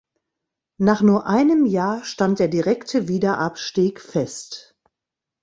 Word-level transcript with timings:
Nach 0.79 1.01
nur 1.03 1.27
einem 1.27 1.67
Jahr 1.67 2.03
stand 2.05 2.39
der 2.39 2.47
direkte 2.47 3.07
Wiederabstieg 3.07 4.01
fest. 4.01 4.75